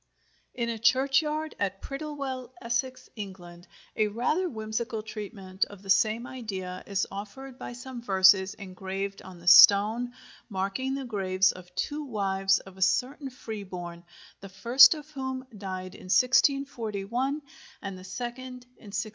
In 0.55 0.67
a 0.69 0.79
churchyard 0.79 1.53
at 1.59 1.79
Prittlewell, 1.79 2.49
Essex, 2.59 3.07
England, 3.15 3.67
a 3.95 4.07
rather 4.07 4.49
whimsical 4.49 5.03
treatment 5.03 5.63
of 5.65 5.83
the 5.83 5.91
same 5.91 6.25
idea 6.25 6.81
is 6.87 7.05
offered 7.11 7.59
by 7.59 7.73
some 7.73 8.01
verses 8.01 8.55
engraved 8.55 9.21
on 9.21 9.37
the 9.39 9.45
stone 9.45 10.13
marking 10.49 10.95
the 10.95 11.05
graves 11.05 11.51
of 11.51 11.73
two 11.75 12.03
wives 12.03 12.57
of 12.57 12.77
a 12.77 12.81
certain 12.81 13.29
Freeborne, 13.29 14.03
the 14.39 14.49
first 14.49 14.95
of 14.95 15.07
whom 15.11 15.45
died 15.55 15.93
in 15.93 16.05
1641 16.09 17.43
and 17.83 17.95
the 17.95 18.03
second 18.03 18.63
in 18.77 18.85
1658. 18.89 19.09